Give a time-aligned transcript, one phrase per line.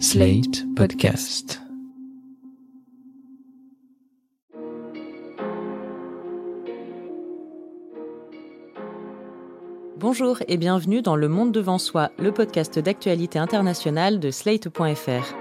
[0.00, 1.62] Slate Podcast.
[9.96, 15.34] Bonjour et bienvenue dans Le Monde devant soi, le podcast d'actualité internationale de slate.fr.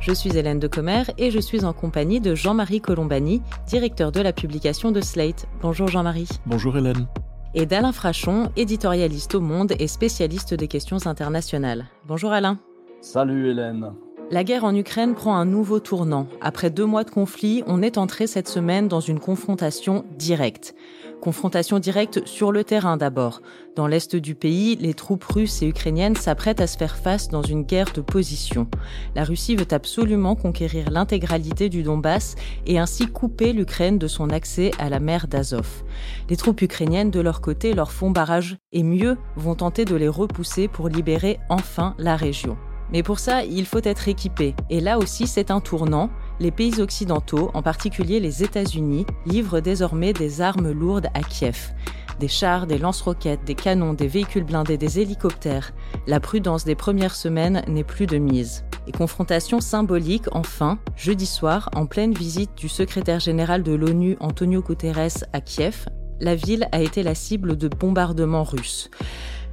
[0.00, 4.32] Je suis Hélène Decommer et je suis en compagnie de Jean-Marie Colombani, directeur de la
[4.32, 5.46] publication de Slate.
[5.62, 6.28] Bonjour Jean-Marie.
[6.46, 7.06] Bonjour Hélène.
[7.52, 11.86] Et d'Alain Frachon, éditorialiste au Monde et spécialiste des questions internationales.
[12.06, 12.60] Bonjour Alain.
[13.00, 13.92] Salut Hélène.
[14.30, 16.28] La guerre en Ukraine prend un nouveau tournant.
[16.40, 20.76] Après deux mois de conflit, on est entré cette semaine dans une confrontation directe.
[21.20, 23.42] Confrontation directe sur le terrain d'abord.
[23.76, 27.42] Dans l'est du pays, les troupes russes et ukrainiennes s'apprêtent à se faire face dans
[27.42, 28.68] une guerre de position.
[29.14, 34.70] La Russie veut absolument conquérir l'intégralité du Donbass et ainsi couper l'Ukraine de son accès
[34.78, 35.84] à la mer d'Azov.
[36.30, 40.08] Les troupes ukrainiennes, de leur côté, leur font barrage et mieux, vont tenter de les
[40.08, 42.56] repousser pour libérer enfin la région.
[42.92, 44.54] Mais pour ça, il faut être équipé.
[44.68, 46.10] Et là aussi, c'est un tournant.
[46.40, 51.74] Les pays occidentaux, en particulier les États-Unis, livrent désormais des armes lourdes à Kiev.
[52.18, 55.72] Des chars, des lance-roquettes, des canons, des véhicules blindés, des hélicoptères.
[56.06, 58.64] La prudence des premières semaines n'est plus de mise.
[58.86, 64.62] Et confrontation symbolique, enfin, jeudi soir, en pleine visite du secrétaire général de l'ONU Antonio
[64.62, 65.88] Guterres à Kiev,
[66.20, 68.90] la ville a été la cible de bombardements russes.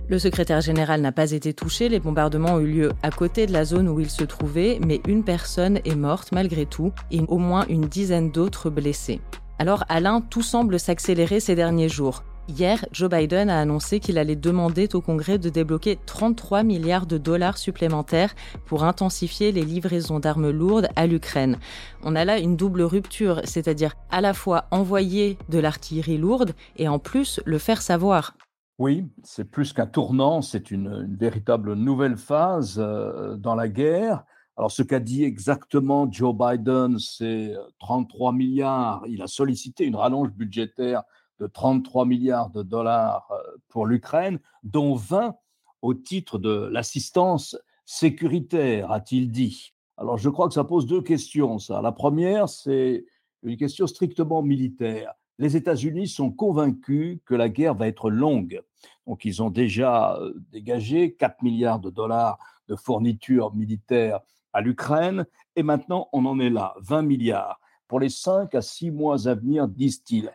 [0.10, 3.52] Le secrétaire général n'a pas été touché, les bombardements ont eu lieu à côté de
[3.52, 7.38] la zone où il se trouvait, mais une personne est morte malgré tout et au
[7.38, 9.20] moins une dizaine d'autres blessés.
[9.60, 12.24] Alors Alain, tout semble s'accélérer ces derniers jours.
[12.48, 17.18] Hier, Joe Biden a annoncé qu'il allait demander au Congrès de débloquer 33 milliards de
[17.18, 18.34] dollars supplémentaires
[18.66, 21.58] pour intensifier les livraisons d'armes lourdes à l'Ukraine.
[22.04, 26.88] On a là une double rupture, c'est-à-dire à la fois envoyer de l'artillerie lourde et
[26.88, 28.34] en plus le faire savoir.
[28.80, 34.24] Oui, c'est plus qu'un tournant, c'est une, véritable nouvelle phase euh, dans la guerre.
[34.56, 39.04] Alors, ce qu'a dit exactement Joe Biden, c'est 33 euh, milliards.
[39.08, 41.02] Il a sollicité une rallonge budgétaire
[41.40, 45.36] de 33 milliards de dollars euh, pour l'Ukraine, dont 20
[45.82, 49.74] au titre de l'assistance sécuritaire, a-t-il dit.
[49.98, 51.82] Alors, je crois que ça pose deux questions, ça.
[51.82, 53.06] La première, c'est
[53.42, 58.62] une question strictement militaire les États-Unis sont convaincus que la guerre va être longue.
[59.06, 62.38] Donc, ils ont déjà euh, dégagé 4 milliards de dollars
[62.68, 64.20] de fournitures militaires
[64.54, 65.26] à l'Ukraine.
[65.56, 69.34] Et maintenant, on en est là, 20 milliards pour les 5 à 6 mois à
[69.34, 70.32] venir, disent-ils.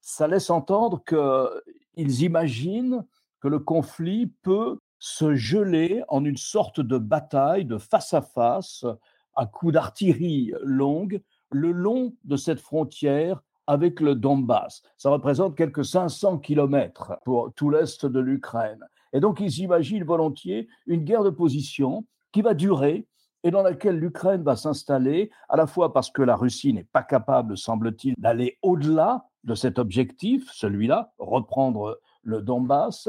[0.00, 3.04] Ça laisse entendre qu'ils imaginent
[3.40, 8.84] que le conflit peut se geler en une sorte de bataille de face à face,
[9.34, 14.82] à coups d'artillerie longue, le long de cette frontière avec le Donbass.
[14.96, 18.84] Ça représente quelques 500 kilomètres pour tout l'est de l'Ukraine.
[19.12, 23.06] Et donc, ils imaginent volontiers une guerre de position qui va durer
[23.44, 27.04] et dans laquelle l'Ukraine va s'installer, à la fois parce que la Russie n'est pas
[27.04, 33.08] capable, semble-t-il, d'aller au-delà de cet objectif, celui-là, reprendre le Donbass,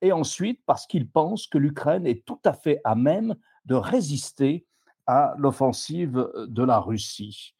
[0.00, 4.64] et ensuite parce qu'ils pensent que l'Ukraine est tout à fait à même de résister
[5.08, 7.56] à l'offensive de la Russie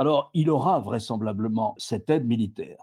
[0.00, 2.78] alors il aura vraisemblablement cette aide militaire.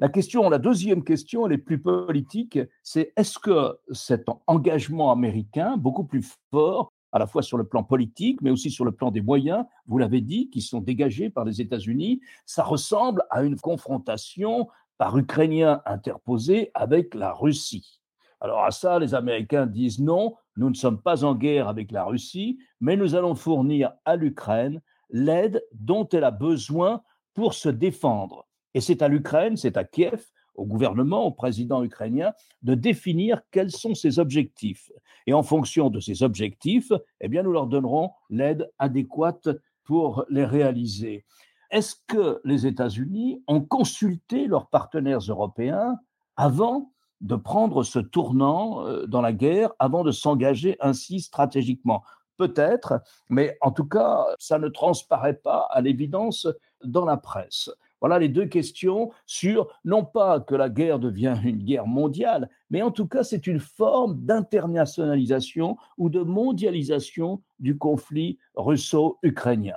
[0.00, 5.76] La question, la deuxième question, elle est plus politique, c'est est-ce que cet engagement américain,
[5.76, 9.12] beaucoup plus fort, à la fois sur le plan politique, mais aussi sur le plan
[9.12, 13.60] des moyens, vous l'avez dit, qui sont dégagés par les États-Unis, ça ressemble à une
[13.60, 14.66] confrontation
[14.98, 18.00] par Ukrainiens interposés avec la Russie.
[18.40, 22.04] Alors à ça, les Américains disent non, nous ne sommes pas en guerre avec la
[22.04, 27.02] Russie, mais nous allons fournir à l'Ukraine l'aide dont elle a besoin
[27.34, 28.46] pour se défendre.
[28.74, 30.24] Et c'est à l'Ukraine, c'est à Kiev,
[30.54, 34.90] au gouvernement, au président ukrainien, de définir quels sont ses objectifs.
[35.26, 39.48] Et en fonction de ces objectifs, eh bien, nous leur donnerons l'aide adéquate
[39.84, 41.24] pour les réaliser.
[41.70, 45.96] Est-ce que les États-Unis ont consulté leurs partenaires européens
[46.36, 52.02] avant de prendre ce tournant euh, dans la guerre, avant de s'engager ainsi stratégiquement?
[52.36, 56.46] Peut-être, mais en tout cas, ça ne transparaît pas à l'évidence
[56.84, 57.70] dans la presse.
[58.00, 62.82] Voilà les deux questions sur, non pas que la guerre devient une guerre mondiale, mais
[62.82, 69.76] en tout cas, c'est une forme d'internationalisation ou de mondialisation du conflit russo-ukrainien.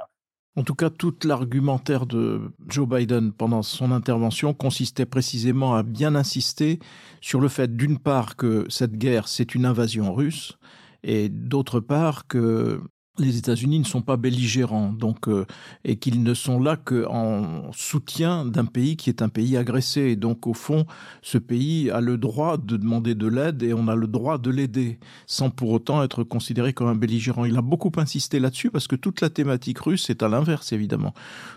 [0.55, 6.15] En tout cas, tout l'argumentaire de Joe Biden pendant son intervention consistait précisément à bien
[6.15, 6.79] insister
[7.21, 10.57] sur le fait, d'une part, que cette guerre, c'est une invasion russe,
[11.03, 12.81] et d'autre part que
[13.19, 15.45] les États-Unis ne sont pas belligérants, donc euh,
[15.83, 20.15] et qu'ils ne sont là qu'en soutien d'un pays qui est un pays agressé.
[20.15, 20.85] Donc au fond,
[21.21, 24.49] ce pays a le droit de demander de l'aide et on a le droit de
[24.49, 27.45] l'aider, sans pour autant être considéré comme un belligérant.
[27.45, 31.13] Il a beaucoup insisté là-dessus parce que toute la thématique russe est à l'inverse évidemment.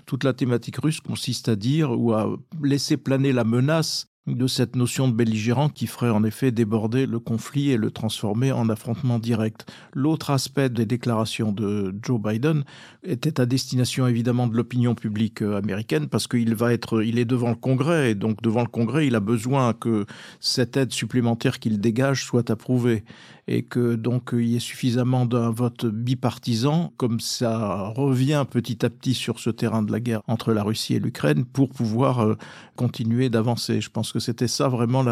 [0.06, 4.76] Toute la thématique russe consiste à dire ou à laisser planer la menace de cette
[4.76, 9.18] notion de belligérant qui ferait en effet déborder le conflit et le transformer en affrontement
[9.18, 9.66] direct.
[9.94, 12.62] L'autre aspect des déclarations de Joe Biden
[13.02, 17.24] était à destination évidemment de l'opinion publique euh, américaine parce qu'il va être, il est
[17.24, 20.06] devant le Congrès et donc devant le Congrès, il a besoin que
[20.38, 23.02] cette aide supplémentaire qu'il dégage soit approuvée
[23.48, 28.90] et que donc il y ait suffisamment d'un vote bipartisan, comme ça revient petit à
[28.90, 32.36] petit sur ce terrain de la guerre entre la Russie et l'Ukraine, pour pouvoir euh,
[32.76, 33.80] continuer d'avancer.
[33.80, 35.04] Je pense que c'était ça vraiment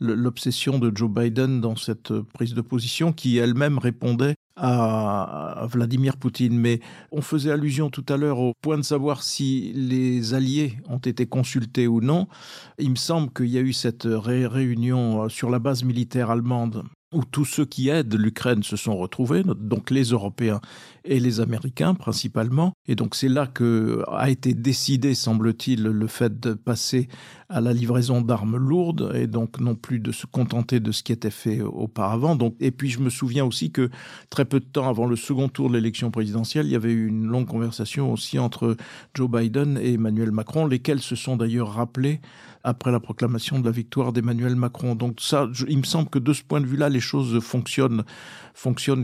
[0.00, 6.58] l'obsession de Joe Biden dans cette prise de position, qui elle-même répondait à Vladimir Poutine.
[6.58, 6.80] Mais
[7.12, 11.26] on faisait allusion tout à l'heure au point de savoir si les alliés ont été
[11.26, 12.26] consultés ou non.
[12.78, 17.24] Il me semble qu'il y a eu cette réunion sur la base militaire allemande où
[17.24, 20.60] tous ceux qui aident l'Ukraine se sont retrouvés, donc les Européens
[21.04, 22.72] et les Américains principalement.
[22.86, 27.08] Et donc c'est là que a été décidé, semble-t-il, le fait de passer
[27.48, 31.10] à la livraison d'armes lourdes et donc non plus de se contenter de ce qui
[31.10, 32.36] était fait auparavant.
[32.36, 33.90] Donc, et puis je me souviens aussi que
[34.30, 37.08] très peu de temps avant le second tour de l'élection présidentielle, il y avait eu
[37.08, 38.76] une longue conversation aussi entre
[39.14, 42.20] Joe Biden et Emmanuel Macron, lesquels se sont d'ailleurs rappelés
[42.62, 44.94] après la proclamation de la victoire d'Emmanuel Macron.
[44.94, 48.04] Donc ça, il me semble que de ce point de vue-là, les choses fonctionnent,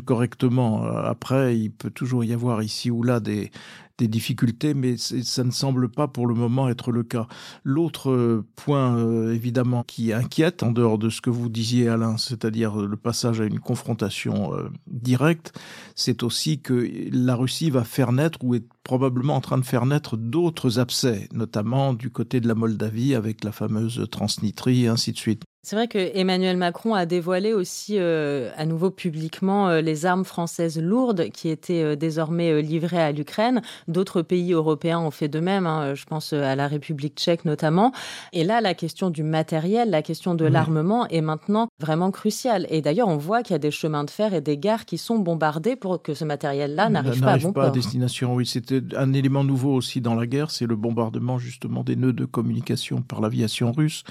[0.05, 0.85] correctement.
[0.85, 3.50] Après, il peut toujours y avoir ici ou là des,
[3.98, 7.26] des difficultés, mais ça ne semble pas pour le moment être le cas.
[7.64, 12.16] L'autre euh, point, euh, évidemment, qui inquiète, en dehors de ce que vous disiez, Alain,
[12.16, 15.58] c'est-à-dire le passage à une confrontation euh, directe,
[15.94, 19.87] c'est aussi que la Russie va faire naître ou est probablement en train de faire
[19.87, 25.12] naître d'autres abcès, notamment du côté de la Moldavie avec la fameuse Transnistrie et ainsi
[25.12, 25.43] de suite.
[25.66, 30.24] C'est vrai que Emmanuel Macron a dévoilé aussi euh, à nouveau publiquement euh, les armes
[30.24, 33.62] françaises lourdes qui étaient euh, désormais livrées à l'Ukraine.
[33.88, 35.66] D'autres pays européens ont fait de même.
[35.66, 37.90] Hein, je pense à la République tchèque notamment.
[38.32, 42.69] Et là, la question du matériel, la question de l'armement est maintenant vraiment cruciale.
[42.70, 44.98] Et d'ailleurs, on voit qu'il y a des chemins de fer et des gares qui
[44.98, 48.36] sont bombardés pour que ce matériel-là n'arrive pas à bon pas à destination.
[48.36, 52.12] Oui, c'était un élément nouveau aussi dans la guerre, c'est le bombardement justement des nœuds
[52.12, 54.04] de communication par l'aviation russe.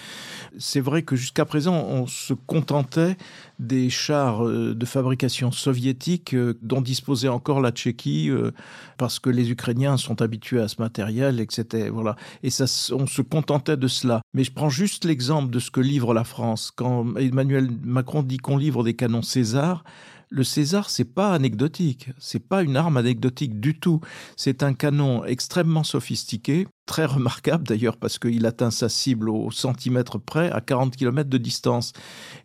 [0.58, 3.18] C'est vrai que jusqu'à présent, on se contentait
[3.60, 8.52] des chars euh, de fabrication soviétique euh, dont disposait encore la Tchéquie, euh,
[8.98, 11.90] parce que les Ukrainiens sont habitués à ce matériel, etc.
[11.92, 12.16] Voilà.
[12.44, 14.22] Et ça, on se contentait de cela.
[14.34, 16.72] Mais je prends juste l'exemple de ce que livre la France.
[16.76, 19.84] Quand Emmanuel Macron dit qu'on livre des canons César,
[20.30, 24.02] le César, c'est pas anecdotique, c'est pas une arme anecdotique du tout.
[24.36, 30.20] C'est un canon extrêmement sophistiqué très remarquable d'ailleurs parce qu'il atteint sa cible au centimètre
[30.20, 31.94] près à 40 km de distance.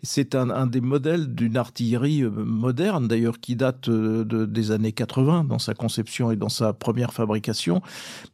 [0.02, 4.92] C'est un, des modèles d'une artillerie euh, moderne d'ailleurs qui date euh, de, des années
[4.92, 7.82] 80 dans sa conception et dans sa première fabrication,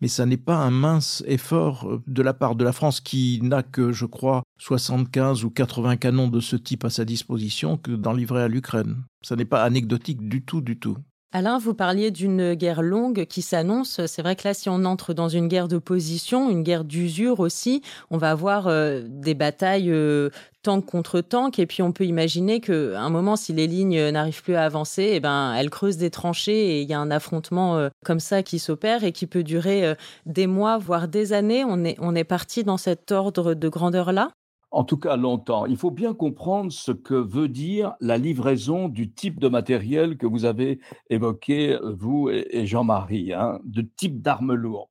[0.00, 3.41] mais ça n'est pas un mince effort euh, de la part de la France qui
[3.43, 7.93] n'a que, je crois, 75 ou 80 canons de ce type à sa disposition que
[7.93, 9.03] d'en livrer à l'Ukraine.
[9.23, 10.97] Ça n'est pas anecdotique du tout, du tout.
[11.37, 14.00] Alain, vous parliez d'une guerre longue qui s'annonce.
[14.06, 17.41] C'est vrai que là, si on entre dans une guerre de position, une guerre d'usure
[17.41, 20.31] aussi, on va avoir euh, des batailles euh,
[20.62, 21.59] tank contre tank.
[21.59, 25.11] Et puis, on peut imaginer qu'à un moment, si les lignes n'arrivent plus à avancer,
[25.12, 28.43] eh ben, elles creusent des tranchées et il y a un affrontement euh, comme ça
[28.43, 29.94] qui s'opère et qui peut durer
[30.25, 31.67] des mois, voire des années.
[31.69, 34.31] On est, on est parti dans cet ordre de grandeur-là?
[34.70, 35.67] En tout cas longtemps.
[35.67, 40.27] Il faut bien comprendre ce que veut dire la livraison du type de matériel que
[40.27, 40.81] vous avez
[41.11, 44.89] évoqué, vous et Jean-Marie, hein, de type d'armes lourdes.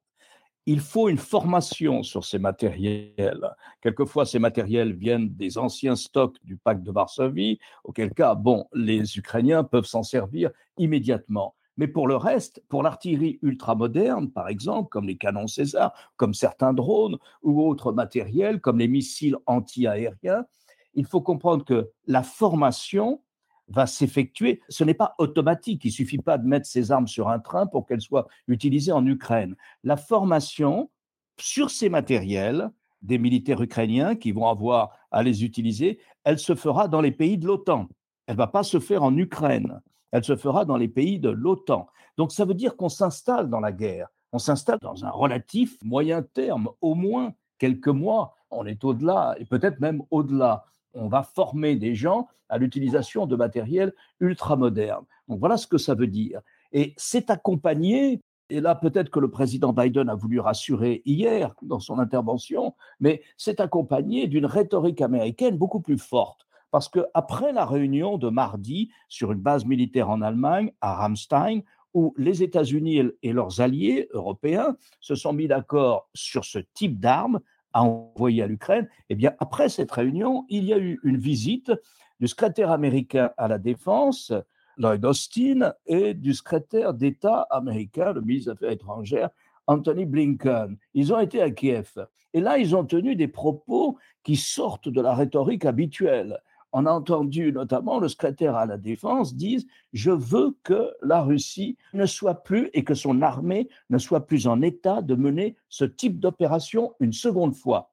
[0.67, 3.51] Il faut une formation sur ces matériels.
[3.81, 9.17] Quelquefois, ces matériels viennent des anciens stocks du pacte de Varsovie, auquel cas, bon, les
[9.17, 11.53] Ukrainiens peuvent s'en servir immédiatement.
[11.77, 16.73] Mais pour le reste, pour l'artillerie ultramoderne, par exemple, comme les canons César, comme certains
[16.73, 20.45] drones ou autres matériels, comme les missiles anti-aériens,
[20.93, 23.21] il faut comprendre que la formation
[23.67, 24.61] va s'effectuer.
[24.69, 25.83] Ce n'est pas automatique.
[25.85, 28.91] Il ne suffit pas de mettre ces armes sur un train pour qu'elles soient utilisées
[28.91, 29.55] en Ukraine.
[29.83, 30.89] La formation
[31.37, 32.69] sur ces matériels
[33.01, 37.37] des militaires ukrainiens qui vont avoir à les utiliser, elle se fera dans les pays
[37.37, 37.87] de l'OTAN.
[38.27, 39.81] Elle ne va pas se faire en Ukraine
[40.15, 41.87] elle se fera dans les pays de l'OTAN.
[42.15, 46.21] Donc ça veut dire qu'on s'installe dans la guerre, on s'installe dans un relatif moyen
[46.23, 50.63] terme, au moins quelques mois, on est au-delà, et peut-être même au-delà.
[50.93, 55.03] On va former des gens à l'utilisation de matériel ultra moderne.
[55.27, 56.39] Donc voilà ce que ça veut dire.
[56.71, 61.79] Et c'est accompagné et là, peut-être que le président Biden a voulu rassurer hier dans
[61.79, 66.45] son intervention, mais c'est accompagné d'une rhétorique américaine beaucoup plus forte.
[66.71, 71.61] Parce qu'après la réunion de mardi sur une base militaire en Allemagne, à Ramstein,
[71.93, 77.39] où les États-Unis et leurs alliés européens se sont mis d'accord sur ce type d'armes
[77.71, 81.71] à envoyer à l'Ukraine, eh bien, après cette réunion, il y a eu une visite
[82.19, 84.33] du secrétaire américain à la Défense,
[84.77, 89.29] Lloyd Austin, et du secrétaire d'État américain, le ministre des Affaires étrangères,
[89.67, 90.77] Anthony Blinken.
[90.93, 92.07] Ils ont été à Kiev.
[92.33, 96.39] Et là, ils ont tenu des propos qui sortent de la rhétorique habituelle
[96.77, 99.61] on a entendu notamment le secrétaire à la défense dire
[99.93, 104.45] je veux que la Russie ne soit plus et que son armée ne soit plus
[104.45, 107.91] en état de mener ce type d'opération une seconde fois.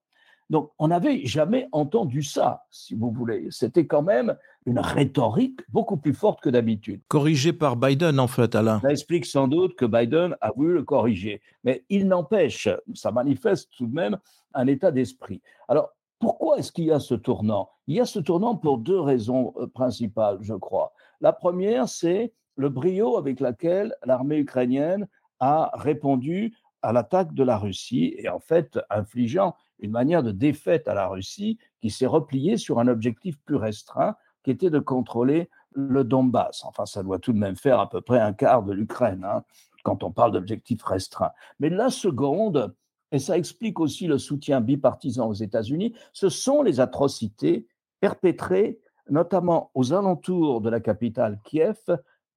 [0.50, 3.46] Donc, on n'avait jamais entendu ça, si vous voulez.
[3.50, 4.36] C'était quand même
[4.66, 7.00] une rhétorique beaucoup plus forte que d'habitude.
[7.06, 8.80] Corrigé par Biden, en fait, Alain.
[8.80, 11.40] Ça explique sans doute que Biden a voulu le corriger.
[11.62, 14.18] Mais il n'empêche, ça manifeste tout de même
[14.54, 15.40] un état d'esprit.
[15.68, 17.70] Alors, pourquoi est-ce qu'il y a ce tournant?
[17.86, 20.92] Il y a ce tournant pour deux raisons euh, principales, je crois.
[21.20, 25.08] La première, c'est le brio avec lequel l'armée ukrainienne
[25.40, 30.86] a répondu à l'attaque de la Russie et en fait infligeant une manière de défaite
[30.88, 35.50] à la Russie qui s'est repliée sur un objectif plus restreint qui était de contrôler
[35.72, 36.64] le Donbass.
[36.64, 39.42] Enfin, ça doit tout de même faire à peu près un quart de l'Ukraine hein,
[39.82, 41.32] quand on parle d'objectif restreint.
[41.60, 42.74] Mais la seconde,
[43.10, 47.66] et ça explique aussi le soutien bipartisan aux États-Unis, ce sont les atrocités
[48.02, 51.78] perpétrées notamment aux alentours de la capitale Kiev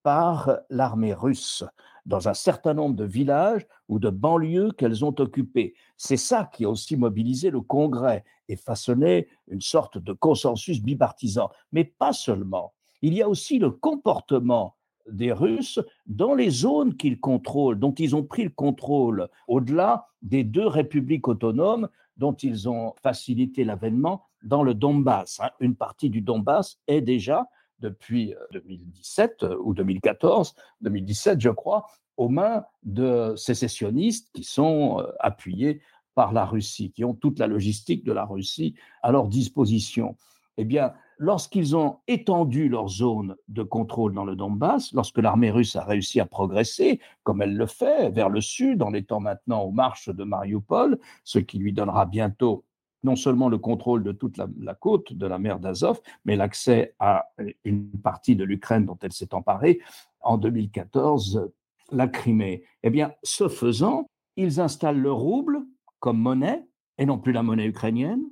[0.04, 1.64] par l'armée russe
[2.06, 5.74] dans un certain nombre de villages ou de banlieues qu'elles ont occupés.
[5.98, 11.50] C'est ça qui a aussi mobilisé le Congrès et façonné une sorte de consensus bipartisan.
[11.72, 12.74] Mais pas seulement.
[13.02, 14.76] Il y a aussi le comportement
[15.10, 20.44] des Russes dans les zones qu'ils contrôlent, dont ils ont pris le contrôle, au-delà des
[20.44, 25.40] deux républiques autonomes dont ils ont facilité l'avènement dans le Donbass.
[25.42, 25.50] Hein.
[25.60, 27.48] Une partie du Donbass est déjà,
[27.80, 31.88] depuis 2017 euh, euh, ou 2014, 2017 je crois,
[32.18, 35.82] aux mains de sécessionnistes qui sont euh, appuyés
[36.14, 40.16] par la Russie, qui ont toute la logistique de la Russie à leur disposition.
[40.58, 45.76] Eh bien, lorsqu'ils ont étendu leur zone de contrôle dans le Donbass, lorsque l'armée russe
[45.76, 49.72] a réussi à progresser, comme elle le fait, vers le sud, en étant maintenant aux
[49.72, 52.64] marches de Mariupol, ce qui lui donnera bientôt
[53.06, 57.30] non seulement le contrôle de toute la, côte de la mer d'Azov, mais l'accès à
[57.64, 59.80] une partie de l'Ukraine dont elle s'est emparée
[60.20, 61.50] en 2014,
[61.92, 62.64] la Crimée.
[62.84, 65.60] Eh bien, ce faisant, ils installent le rouble
[66.00, 66.66] comme monnaie
[66.98, 68.24] et non plus la monnaie ukrainienne.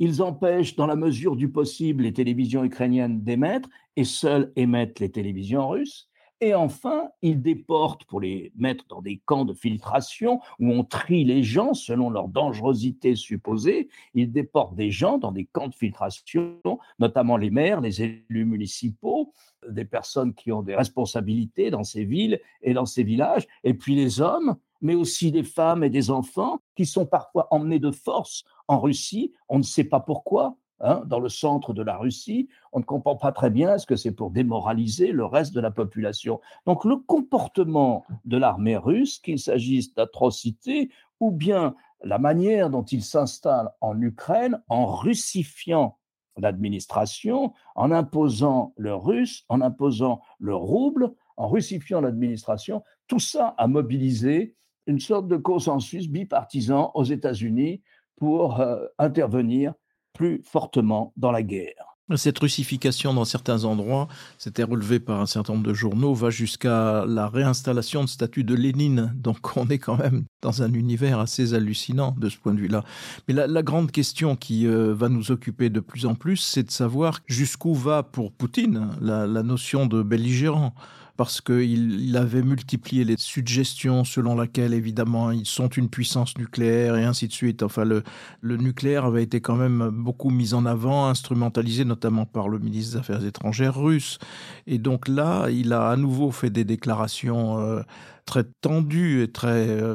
[0.00, 5.10] Ils empêchent, dans la mesure du possible, les télévisions ukrainiennes d'émettre et seules émettent les
[5.10, 6.10] télévisions russes.
[6.40, 11.24] Et enfin, ils déportent pour les mettre dans des camps de filtration où on trie
[11.24, 13.88] les gens selon leur dangerosité supposée.
[14.14, 16.58] Ils déportent des gens dans des camps de filtration,
[16.98, 19.32] notamment les maires, les élus municipaux,
[19.68, 23.94] des personnes qui ont des responsabilités dans ces villes et dans ces villages, et puis
[23.94, 28.44] les hommes mais aussi des femmes et des enfants qui sont parfois emmenés de force
[28.68, 29.32] en Russie.
[29.48, 30.58] On ne sait pas pourquoi.
[30.86, 33.96] Hein, dans le centre de la Russie, on ne comprend pas très bien est-ce que
[33.96, 36.42] c'est pour démoraliser le reste de la population.
[36.66, 43.02] Donc le comportement de l'armée russe, qu'il s'agisse d'atrocités ou bien la manière dont il
[43.02, 45.96] s'installe en Ukraine en russifiant
[46.36, 53.66] l'administration, en imposant le russe, en imposant le rouble, en russifiant l'administration, tout ça a
[53.68, 54.54] mobilisé
[54.86, 57.80] une sorte de consensus bipartisan aux États-Unis
[58.16, 59.72] pour euh, intervenir
[60.14, 61.94] plus fortement dans la guerre.
[62.16, 67.06] Cette russification dans certains endroits, c'était relevé par un certain nombre de journaux, va jusqu'à
[67.06, 69.14] la réinstallation de statues de Lénine.
[69.16, 72.84] Donc on est quand même dans un univers assez hallucinant de ce point de vue-là.
[73.26, 76.70] Mais la, grande question qui euh, va nous occuper de plus en plus, c'est de
[76.70, 80.74] savoir jusqu'où va pour Poutine la, la notion de belligérant
[81.16, 87.04] parce qu'il avait multiplié les suggestions selon laquelle, évidemment, ils sont une puissance nucléaire et
[87.04, 87.62] ainsi de suite.
[87.62, 88.02] Enfin, le,
[88.42, 92.98] nucléaire avait été quand même beaucoup mis en avant, instrumentalisé notamment par le ministre des
[92.98, 94.18] Affaires étrangères russe.
[94.66, 97.82] Et donc là, il a à nouveau fait des déclarations euh,
[98.26, 99.68] très tendues et très...
[99.68, 99.94] Euh,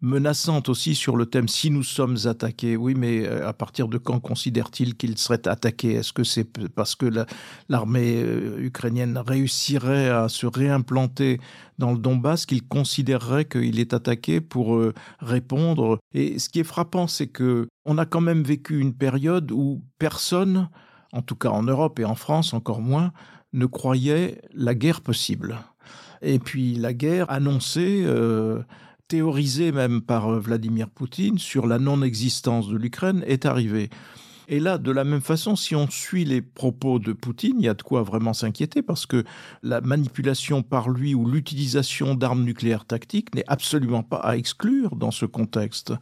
[0.00, 2.76] menaçante aussi sur le thème si nous sommes attaqués.
[2.76, 6.94] Oui, mais euh, à partir de quand considère-t-il qu'il serait attaqué Est-ce que c'est parce
[6.94, 7.06] que
[7.68, 11.40] l'armée euh, ukrainienne réussirait à se réimplanter
[11.78, 15.98] dans le Donbass qu'il considérerait qu'il est attaqué pour euh, répondre?
[16.14, 19.82] Et ce qui est frappant, c'est que on a quand même vécu une période où
[19.98, 20.68] personne,
[21.12, 23.12] en tout cas en Europe et en France encore moins,
[23.52, 25.58] ne croyait la guerre possible.
[26.20, 28.04] Et puis la guerre annoncée,
[29.08, 33.88] théorisée même par euh, Vladimir Poutine sur la non-existence de l'Ukraine est arrivée.
[34.50, 37.68] Et là, de la même façon, si on suit les propos de Poutine, il y
[37.68, 39.22] a de quoi vraiment s'inquiéter parce que
[39.62, 45.10] la manipulation par lui ou l'utilisation d'armes nucléaires tactiques n'est absolument pas à exclure dans
[45.10, 45.92] ce contexte.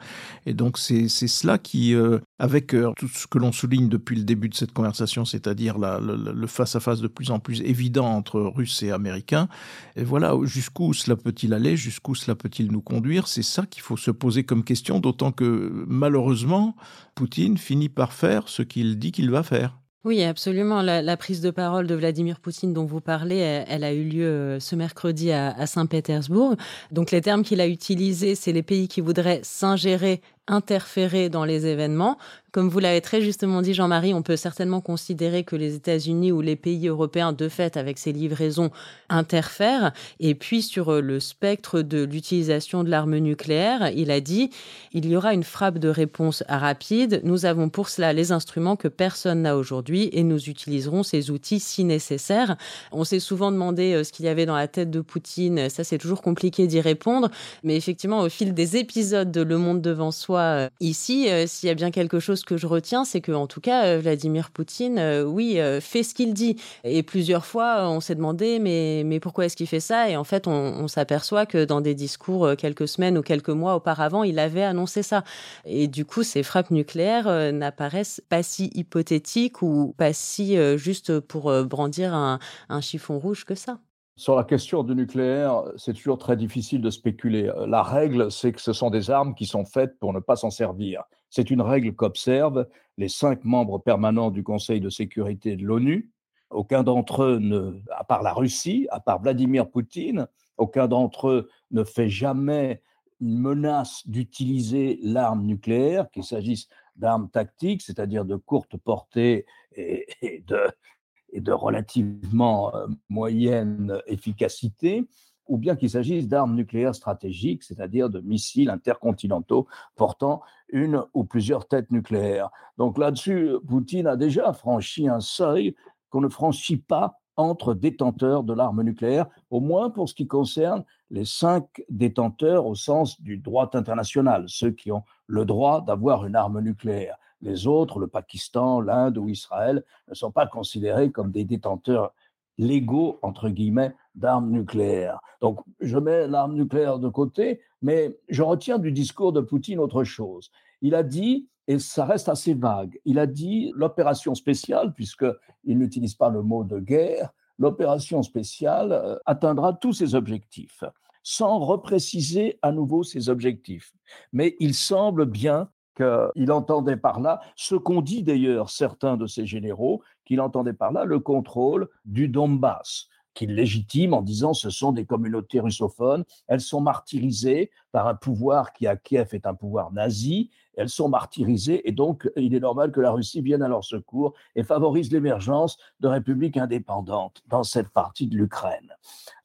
[0.46, 4.22] Et donc c'est cela qui, euh, avec euh, tout ce que l'on souligne depuis le
[4.22, 8.92] début de cette conversation, c'est-à-dire le face-à-face de plus en plus évident entre Russes et
[8.92, 9.48] Américains,
[9.96, 13.96] et voilà jusqu'où cela peut-il aller, jusqu'où cela peut-il nous conduire, c'est ça qu'il faut
[13.96, 16.76] se poser comme question, d'autant que malheureusement,
[17.16, 19.78] Poutine finit par faire ce qu'il dit qu'il va faire.
[20.04, 20.82] Oui, absolument.
[20.82, 24.60] La, prise de parole de Vladimir Poutine dont vous parlez, elle, a eu lieu euh,
[24.60, 26.54] ce mercredi à, à Saint-Pétersbourg.
[26.92, 31.66] Donc les termes qu'il a utilisés, c'est les pays qui voudraient s'ingérer interférer dans les
[31.66, 32.18] événements.
[32.56, 36.40] Comme vous l'avez très justement dit, Jean-Marie, on peut certainement considérer que les États-Unis ou
[36.40, 38.70] les pays européens, de fait, avec ces livraisons,
[39.10, 39.92] interfèrent.
[40.20, 44.48] Et puis, sur euh, le spectre de l'utilisation de l'arme nucléaire, il a dit
[44.94, 47.20] il y aura une frappe de réponse rapide.
[47.24, 51.60] Nous avons pour cela les instruments que personne n'a aujourd'hui et nous utiliserons ces outils
[51.60, 52.56] si nécessaire.
[52.90, 55.68] On s'est souvent demandé euh, ce qu'il y avait dans la tête de Poutine.
[55.68, 57.30] Ça, c'est toujours compliqué d'y répondre.
[57.64, 61.70] Mais effectivement, au fil des épisodes de Le Monde devant soi, euh, ici, s'il y
[61.70, 64.98] a bien quelque chose que je retiens, c'est que en tout cas, euh, Vladimir Poutine,
[65.26, 66.56] oui, fait ce qu'il dit.
[66.84, 70.08] Et plusieurs fois, on s'est demandé, mais, mais pourquoi est-ce qu'il fait ça?
[70.08, 74.22] Et en fait, on, s'aperçoit que dans des discours quelques semaines ou quelques mois auparavant,
[74.22, 75.24] il avait annoncé ça.
[75.64, 81.52] Et du coup, ces frappes nucléaires n'apparaissent pas si hypothétiques ou pas si juste pour
[81.64, 83.78] brandir un chiffon rouge que ça.
[84.18, 87.52] Sur la question du nucléaire, c'est toujours très difficile de spéculer.
[87.66, 90.50] La règle, c'est que ce sont des armes qui sont faites pour ne pas s'en
[90.50, 91.02] servir.
[91.30, 96.10] C'est une règle qu'observent les cinq membres permanents du Conseil de sécurité de l'ONU.
[96.50, 101.50] Aucun d'entre eux, ne, à part la Russie, à part Vladimir Poutine, aucun d'entre eux
[101.70, 102.82] ne fait jamais
[103.20, 110.06] une menace d'utiliser l'arme nucléaire, qu'il s'agisse d'armes tactiques, c'est-à-dire de courte portée et,
[110.46, 115.06] de, relativement euh, moyenne efficacité,
[115.46, 121.68] ou bien qu'il s'agisse d'armes nucléaires stratégiques, c'est-à-dire de missiles intercontinentaux portant une ou plusieurs
[121.68, 122.50] têtes nucléaires.
[122.78, 125.74] Donc là-dessus, Poutine a déjà franchi un seuil
[126.10, 130.84] qu'on ne franchit pas entre détenteurs de l'arme nucléaire, au moins pour ce qui concerne
[131.10, 136.34] les cinq détenteurs au sens du droit international, ceux qui ont le droit d'avoir une
[136.34, 137.16] arme nucléaire.
[137.42, 142.14] Les autres, le Pakistan, l'Inde ou Israël, ne sont pas considérés comme des détenteurs
[142.58, 145.20] légaux, entre guillemets, d'armes nucléaires.
[145.40, 150.04] Donc, je mets l'arme nucléaire de côté, mais je retiens du discours de Poutine autre
[150.04, 150.50] chose.
[150.80, 156.14] Il a dit, et ça reste assez vague, il a dit l'opération spéciale, puisqu'il n'utilise
[156.14, 160.84] pas le mot de guerre, l'opération spéciale euh, atteindra tous ses objectifs,
[161.22, 163.92] sans repréciser à nouveau ses objectifs.
[164.32, 169.46] Mais il semble bien qu'il entendait par là ce qu'ont dit d'ailleurs certains de ses
[169.46, 174.90] généraux, qu'il entendait par là le contrôle du Donbass qu'il légitime en disant ce sont
[174.90, 179.92] des communautés russophones, elles sont martyrisées par un pouvoir qui à Kiev est un pouvoir
[179.92, 183.84] nazi, elles sont martyrisées et donc il est normal que la Russie vienne à leur
[183.84, 188.92] secours et favorise l'émergence de républiques indépendantes dans cette partie de l'Ukraine.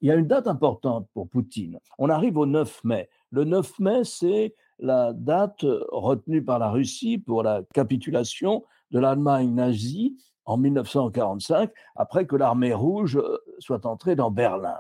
[0.02, 1.80] Il y a une date importante pour Poutine.
[2.00, 3.10] On arrive au 9 mai.
[3.30, 9.54] Le 9 mai, c'est la date retenue par la Russie pour la capitulation de l'Allemagne
[9.54, 14.80] nazie en 1945, après que l'armée rouge euh, soit entrée dans Berlin.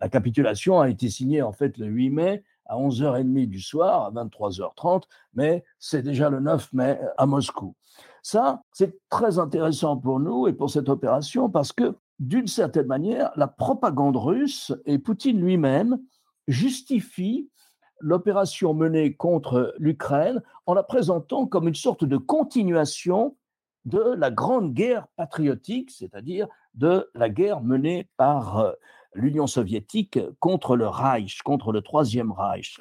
[0.00, 4.10] La capitulation a été signée en fait le 8 mai à 11h30 du soir, à
[4.10, 7.74] 23h30, mais c'est déjà le 9 mai à Moscou.
[8.22, 13.30] Ça, c'est très intéressant pour nous et pour cette opération parce que, d'une certaine manière,
[13.36, 15.98] la propagande russe et Poutine lui-même
[16.46, 17.48] justifient
[18.00, 23.36] l'opération menée contre l'Ukraine en la présentant comme une sorte de continuation
[23.84, 28.72] de la grande guerre patriotique, c'est-à-dire de la guerre menée par euh,
[29.14, 32.80] l'Union soviétique contre le Reich, contre le Troisième Reich.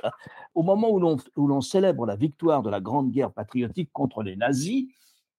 [0.54, 4.88] Au moment où l'on célèbre la victoire de la grande guerre patriotique contre les nazis,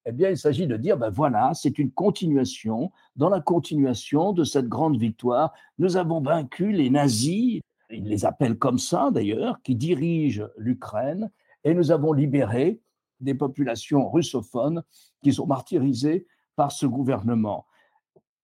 [0.07, 2.91] eh bien, il s'agit de dire, ben voilà, c'est une continuation.
[3.17, 7.61] Dans la continuation de cette grande victoire, nous avons vaincu les nazis
[7.91, 11.31] il les appelle comme ça d'ailleurs, qui dirigent l'Ukraine,
[11.65, 12.81] et nous avons libéré
[13.21, 14.83] des populations russophones
[15.23, 17.67] qui sont martyrisées par ce gouvernement.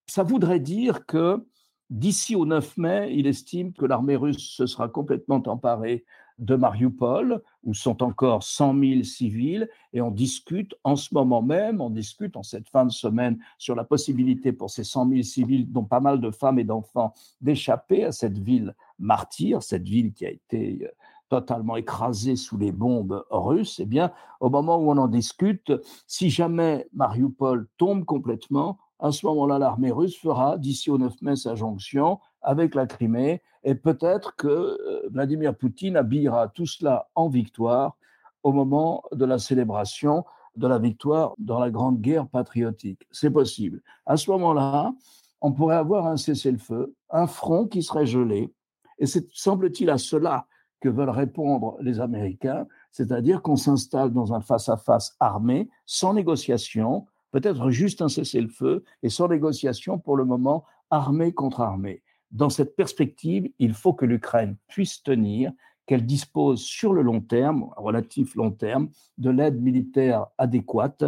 [0.07, 1.47] Ça voudrait dire que
[1.91, 6.05] D'ici au 9 mai, il estime que l'armée russe se sera complètement emparée
[6.39, 11.81] de Mariupol, où sont encore 100 000 civils, et on discute en ce moment même,
[11.81, 15.71] on discute en cette fin de semaine sur la possibilité pour ces 100 000 civils,
[15.71, 20.27] dont pas mal de femmes et d'enfants, d'échapper à cette ville martyre, cette ville qui
[20.27, 20.89] a été euh,
[21.29, 25.73] totalement écrasée sous les bombes russes, eh bien, au moment où on en discute,
[26.07, 31.37] si jamais Mariupol tombe complètement, à ce moment-là, l'armée russe fera, d'ici au 9 mai,
[31.37, 37.29] sa jonction avec la Crimée, et peut-être que euh, Vladimir Poutine habillera tout cela en
[37.29, 37.97] victoire
[38.43, 40.25] au moment de la célébration
[40.57, 43.07] de la victoire dans la Grande Guerre patriotique.
[43.11, 43.83] C'est possible.
[44.07, 44.95] À ce moment-là,
[45.41, 48.53] on pourrait avoir un cessez-le-feu, un front qui serait gelé,
[48.99, 50.47] et c'est, semble-t-il, à cela
[50.81, 57.71] que veulent répondre les Américains, c'est-à-dire qu'on s'installe dans un face-à-face armé, sans négociation, peut-être
[57.71, 62.03] juste un cessez-le-feu, et sans négociation pour le moment, armé contre armée.
[62.31, 65.53] Dans cette perspective, il faut que l'Ukraine puisse tenir,
[65.87, 71.05] qu'elle dispose sur le long terme, relatif long terme, de l'aide militaire adéquate,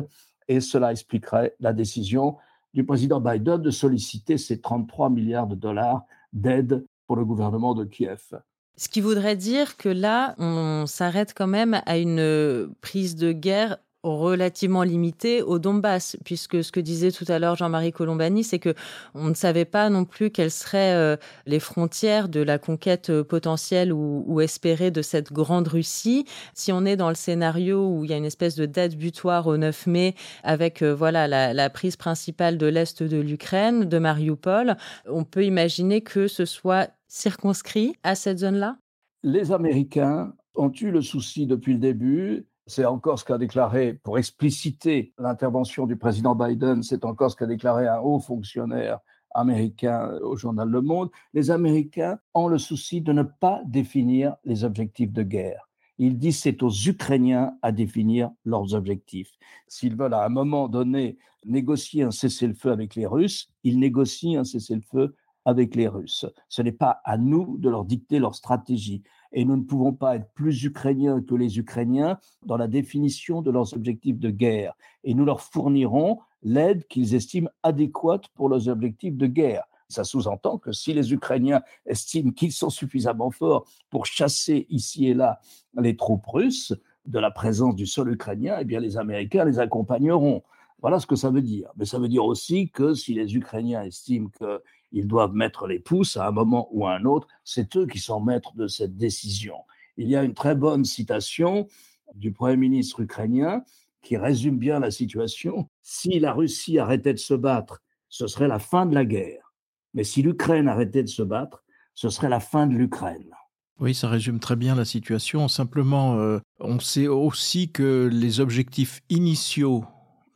[0.48, 2.36] et cela expliquerait la décision
[2.74, 7.84] du président Biden de solliciter ces 33 milliards de dollars d'aide pour le gouvernement de
[7.84, 8.38] Kiev.
[8.76, 13.78] Ce qui voudrait dire que là, on s'arrête quand même à une prise de guerre
[14.14, 18.74] relativement limité au Donbass, puisque ce que disait tout à l'heure Jean-Marie Colombani, c'est que
[19.14, 21.16] on ne savait pas non plus quelles seraient euh,
[21.46, 26.24] les frontières de la conquête euh, potentielle ou, espérée de cette grande Russie.
[26.54, 29.46] Si on est dans le scénario où il y a une espèce de date butoir
[29.46, 33.98] au 9 mai, avec euh, voilà la, la prise principale de l'est de l'Ukraine, de
[33.98, 34.76] Mariupol,
[35.08, 38.76] on peut imaginer que ce soit circonscrit à cette zone-là?
[39.22, 44.18] Les Américains ont eu le souci depuis le début c'est encore ce qu'a déclaré, pour
[44.18, 48.98] expliciter l'intervention du président Biden, c'est encore ce qu'a déclaré un haut fonctionnaire
[49.34, 51.10] américain au journal Le Monde.
[51.32, 55.68] Les Américains ont le souci de ne pas définir les objectifs de guerre.
[55.98, 59.30] Ils disent c'est aux Ukrainiens à définir leurs objectifs.
[59.68, 64.44] S'ils veulent à un moment donné négocier un cessez-le-feu avec les Russes, ils négocient un
[64.44, 66.26] cessez-le-feu avec les Russes.
[66.48, 69.04] Ce n'est pas à nous de leur dicter leur stratégie
[69.36, 73.50] et nous ne pouvons pas être plus ukrainiens que les Ukrainiens dans la définition de
[73.50, 74.72] leurs objectifs de guerre.
[75.04, 79.64] Et nous leur fournirons l'aide qu'ils estiment adéquate pour leurs objectifs de guerre.
[79.88, 85.14] Ça sous-entend que si les Ukrainiens estiment qu'ils sont suffisamment forts pour chasser ici et
[85.14, 85.38] là
[85.78, 90.42] les troupes russes de la présence du sol ukrainien, eh bien les Américains les accompagneront.
[90.80, 91.70] Voilà ce que ça veut dire.
[91.76, 94.62] Mais ça veut dire aussi que si les Ukrainiens estiment que
[94.96, 97.28] ils doivent mettre les pouces à un moment ou à un autre.
[97.44, 99.56] C'est eux qui sont maîtres de cette décision.
[99.98, 101.68] Il y a une très bonne citation
[102.14, 103.62] du Premier ministre ukrainien
[104.02, 105.68] qui résume bien la situation.
[105.82, 109.52] Si la Russie arrêtait de se battre, ce serait la fin de la guerre.
[109.92, 111.62] Mais si l'Ukraine arrêtait de se battre,
[111.94, 113.34] ce serait la fin de l'Ukraine.
[113.78, 115.46] Oui, ça résume très bien la situation.
[115.48, 119.84] Simplement, euh, on sait aussi que les objectifs initiaux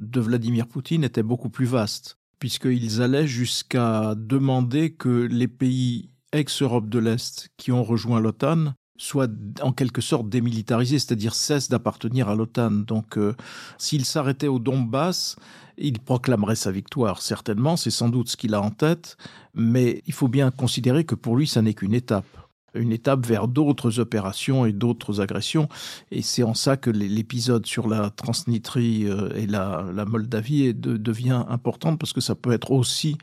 [0.01, 6.89] de Vladimir Poutine étaient beaucoup plus vastes puisqu'ils allaient jusqu'à demander que les pays ex-Europe
[6.89, 9.29] de l'Est qui ont rejoint l'OTAN soient
[9.63, 12.71] en quelque sorte démilitarisés, c'est-à-dire cessent d'appartenir à l'OTAN.
[12.71, 13.35] Donc euh,
[13.79, 15.37] s'il s'arrêtait au Donbass,
[15.79, 19.17] il proclamerait sa victoire, certainement, c'est sans doute ce qu'il a en tête,
[19.55, 22.27] mais il faut bien considérer que pour lui, ça n'est qu'une étape
[22.75, 25.69] une étape vers d'autres opérations et d'autres agressions.
[26.11, 31.97] Et c'est en ça que l'épisode sur la Transnistrie euh, et la, Moldavie devient important
[31.97, 33.17] parce que ça peut être aussi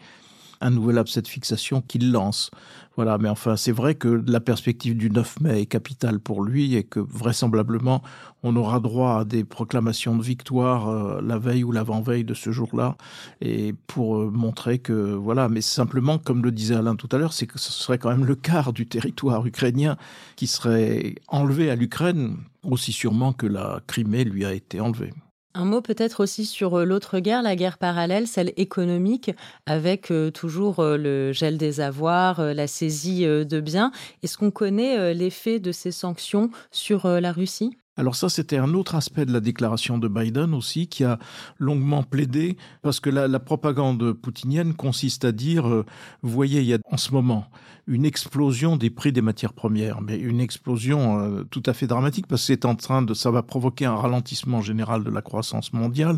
[0.62, 2.52] un nouvel abcès de fixation qu'il lance.
[2.96, 6.74] Voilà, mais enfin, c'est vrai que la perspective du 9 mai est capitale pour lui
[6.74, 8.02] et que vraisemblablement,
[8.42, 12.52] on aura droit à des proclamations de victoire euh, la veille ou l'avant-veille de ce
[12.52, 12.98] jour-là,
[13.40, 17.34] et pour euh, montrer que, voilà, mais simplement, comme le disait Alain tout à l'heure,
[17.34, 19.96] c'est que ce serait quand même le quart du territoire ukrainien
[20.36, 25.14] qui serait enlevé à l'Ukraine, aussi sûrement que la Crimée lui a été enlevée.
[25.60, 29.32] Un mot peut-être aussi sur euh, l'autre guerre, la guerre parallèle, celle économique,
[29.66, 33.92] avec euh, toujours euh, le gel des avoirs, la saisie de biens.
[34.22, 37.76] Est-ce qu'on connaît l'effet de ces sanctions sur la Russie?
[37.98, 41.20] Alors ça, c'était un autre aspect de la déclaration de Biden aussi, qui a
[41.58, 46.80] longuement plaidé, parce que la, propagande poutinienne consiste à dire, vous voyez, il y a
[46.92, 47.48] en ce moment
[47.88, 52.28] une explosion des prix des matières premières, mais une explosion euh, tout à fait dramatique
[52.28, 55.72] parce que c'est en train de, ça va provoquer un ralentissement général de la croissance
[55.72, 56.18] mondiale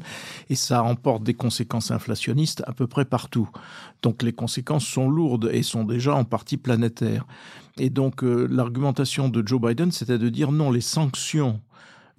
[0.49, 3.49] et ça emporte des conséquences inflationnistes à peu près partout.
[4.01, 7.27] Donc les conséquences sont lourdes et sont déjà en partie planétaires.
[7.77, 11.61] Et donc euh, l'argumentation de Joe Biden, c'était de dire non, les sanctions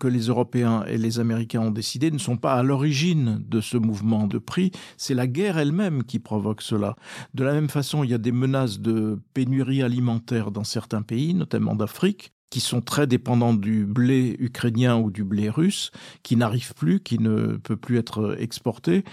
[0.00, 3.76] que les Européens et les Américains ont décidé ne sont pas à l'origine de ce
[3.76, 6.96] mouvement de prix, c'est la guerre elle-même qui provoque cela.
[7.34, 11.34] De la même façon, il y a des menaces de pénurie alimentaire dans certains pays,
[11.34, 15.92] notamment d'Afrique, qui sont très dépendants du blé ukrainien ou du blé russe,
[16.24, 19.04] qui n'arrive plus, qui ne peut plus être exporté.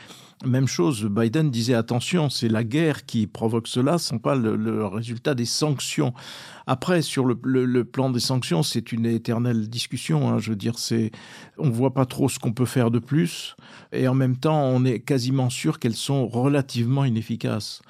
[0.45, 4.85] Même chose, Biden disait attention, c'est la guerre qui provoque cela, ce n'est pas le,
[4.85, 6.13] résultat des sanctions.
[6.65, 10.29] Après, sur le, plan des sanctions, c'est une éternelle discussion.
[10.29, 11.11] Hein, je veux dire, c'est,
[11.57, 13.55] on voit pas trop ce qu'on peut faire de plus,
[13.91, 17.81] et en même temps, on est quasiment sûr qu'elles sont relativement inefficaces.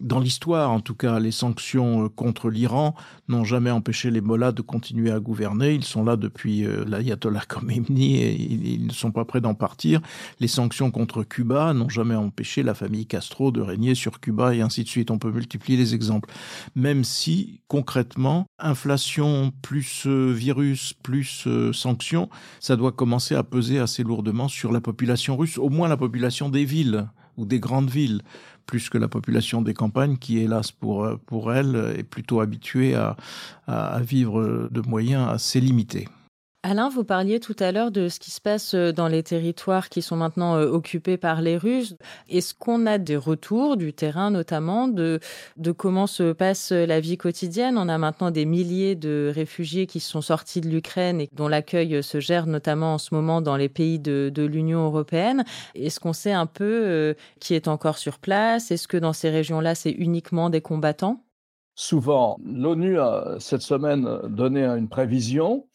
[0.00, 2.94] Dans l'histoire, en tout cas, les sanctions euh, contre l'Iran
[3.28, 5.74] n'ont jamais empêché les mollahs de continuer à gouverner.
[5.74, 10.00] Ils sont là depuis euh, l'ayatollah Khomeini et ils ne sont pas prêts d'en partir.
[10.38, 14.60] Les sanctions contre Cuba n'ont jamais empêché la famille Castro de régner sur Cuba et
[14.60, 15.10] ainsi de suite.
[15.10, 16.30] On peut multiplier les exemples.
[16.76, 22.28] Même si, concrètement, inflation plus euh, virus plus sanctions,
[22.60, 26.48] ça doit commencer à peser assez lourdement sur la population russe, au moins la population
[26.48, 28.22] des villes ou des grandes villes
[28.68, 33.16] plus que la population des campagnes qui, hélas pour, pour elle, est plutôt habituée à,
[33.66, 36.06] à vivre de moyens assez limités.
[36.64, 39.88] Alain, vous parliez tout à l'heure de ce qui se passe euh, dans les territoires
[39.88, 41.94] qui sont maintenant euh, occupés par les Russes.
[42.28, 45.20] Est-ce qu'on a des retours du terrain notamment de,
[45.76, 47.78] comment se passe euh, la vie quotidienne?
[47.78, 52.02] On a maintenant des milliers de réfugiés qui sont sortis de l'Ukraine et dont l'accueil
[52.02, 55.44] se gère notamment en ce moment dans les pays de, de l'Union européenne.
[55.76, 58.72] Est-ce qu'on sait un peu qui est encore sur place?
[58.72, 61.22] Est-ce que dans ces régions-là, c'est uniquement des combattants?
[61.76, 65.68] Souvent, l'ONU a cette semaine donné une prévision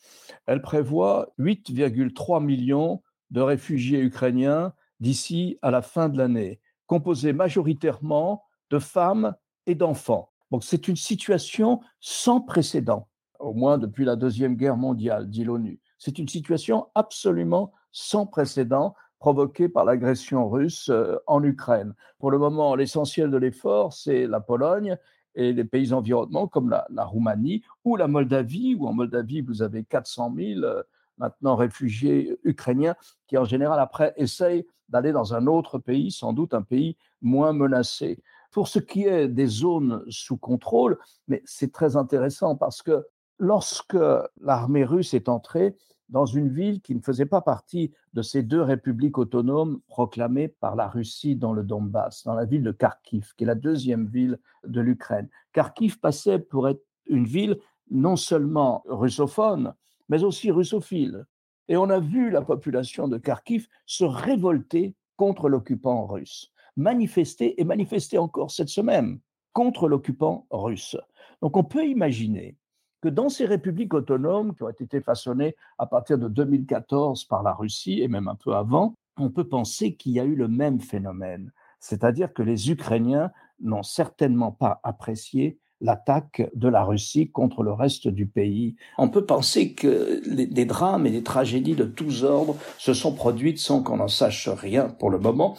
[0.45, 3.01] elle prévoit 8,3 millions
[3.31, 10.29] de réfugiés ukrainiens d'ici à la fin de l'année, composés majoritairement de femmes et d'enfants.
[10.51, 13.07] Donc c'est une situation sans précédent,
[13.39, 15.79] au moins depuis la Deuxième Guerre mondiale, dit l'ONU.
[15.97, 21.93] C'est une situation absolument sans précédent provoquée par l'agression russe euh, en Ukraine.
[22.19, 24.97] Pour le moment, l'essentiel de l'effort, c'est la Pologne
[25.35, 29.83] et les pays environnants comme la, Roumanie ou la Moldavie, où en Moldavie, vous avez
[29.83, 30.83] 400 000 euh,
[31.17, 32.95] maintenant réfugiés ukrainiens
[33.27, 37.53] qui, en général, après, essayent d'aller dans un autre pays, sans doute un pays moins
[37.53, 38.21] menacé.
[38.51, 43.05] Pour ce qui est des zones sous contrôle, mais c'est très intéressant parce que
[43.39, 43.97] lorsque
[44.39, 45.75] l'armée russe est entrée,
[46.09, 50.75] dans une ville qui ne faisait pas partie de ces deux républiques autonomes proclamées par
[50.75, 54.39] la Russie dans le Donbass, dans la ville de Kharkiv, qui est la deuxième ville
[54.65, 55.29] de l'Ukraine.
[55.53, 57.57] Kharkiv passait pour être une ville
[57.89, 59.73] non seulement russophone,
[60.09, 61.25] mais aussi russophile.
[61.67, 67.63] Et on a vu la population de Kharkiv se révolter contre l'occupant russe, manifester et
[67.63, 69.19] manifester encore cette semaine
[69.53, 70.97] contre l'occupant russe.
[71.41, 72.57] Donc on peut imaginer
[73.03, 77.51] que dans ces républiques autonomes qui ont été façonnées à partir de 2014 par la
[77.51, 80.79] Russie et même un peu avant, on peut penser qu'il y a eu le même
[80.79, 81.51] phénomène.
[81.81, 88.07] C'est-à-dire que les Ukrainiens n'ont certainement pas apprécié l'attaque de la Russie contre le reste
[88.07, 88.77] du pays.
[88.97, 93.59] On peut penser que des drames et des tragédies de tous ordres se sont produites
[93.59, 95.57] sans qu'on en sache rien pour le moment.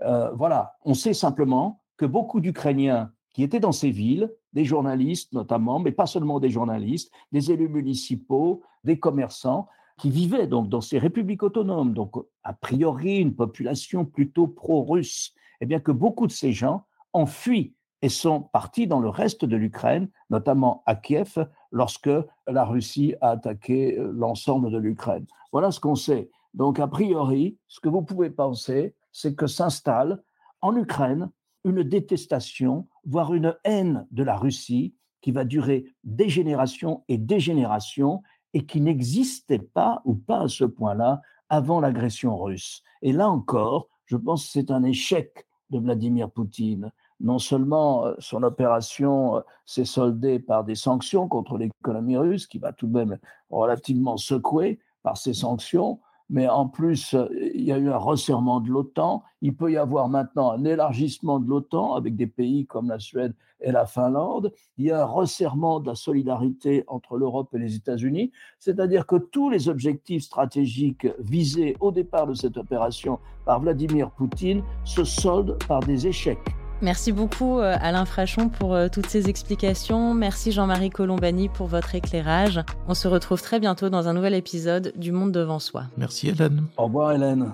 [0.00, 5.32] Euh, voilà, on sait simplement que beaucoup d'Ukrainiens qui étaient dans ces villes, des journalistes
[5.32, 10.80] notamment, mais pas seulement des journalistes, des élus municipaux, des commerçants, qui vivaient donc dans
[10.80, 16.26] ces républiques autonomes, donc a priori une population plutôt pro-russe, et eh bien que beaucoup
[16.26, 20.94] de ces gens ont fui et sont partis dans le reste de l'Ukraine, notamment à
[20.94, 22.10] Kiev, lorsque
[22.46, 25.26] la Russie a attaqué euh, l'ensemble de l'Ukraine.
[25.52, 26.30] Voilà ce qu'on sait.
[26.54, 30.22] Donc, a priori, ce que vous pouvez penser, c'est que s'installe
[30.62, 31.30] en Ukraine
[31.64, 37.40] une détestation, voire une haine de la Russie qui va durer des générations et des
[37.40, 38.22] générations
[38.54, 42.82] et qui n'existait pas ou pas à ce point-là avant l'agression russe.
[43.02, 46.90] Et là encore, je pense que c'est un échec de Vladimir Poutine.
[47.20, 52.58] Non seulement euh, son opération euh, s'est soldée par des sanctions contre l'économie russe, qui
[52.58, 53.18] va tout de même
[53.50, 56.00] relativement secouer par ces sanctions,
[56.30, 59.24] mais en plus, euh, il y a eu un resserrement de l'OTAN.
[59.42, 63.34] Il peut y avoir maintenant un élargissement de l'OTAN avec des pays comme la Suède
[63.60, 64.52] et la Finlande.
[64.78, 68.30] Il y a un resserrement de la solidarité entre l'Europe et les États-Unis.
[68.60, 74.62] C'est-à-dire que tous les objectifs stratégiques visés au départ de cette opération par Vladimir Poutine
[74.84, 76.38] se soldent par des échecs.
[76.82, 80.14] Merci beaucoup euh, Alain Frachon pour euh, toutes ces explications.
[80.14, 82.60] Merci Jean-Marie Colombani pour votre éclairage.
[82.88, 85.84] On se retrouve très bientôt dans un nouvel épisode du Monde devant soi.
[85.98, 86.64] Merci Hélène.
[86.78, 87.52] Au revoir Hélène.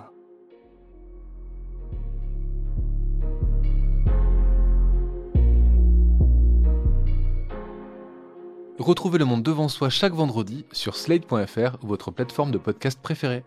[8.79, 13.43] Retrouvez le monde devant soi chaque vendredi sur slate.fr ou votre plateforme de podcast préférée.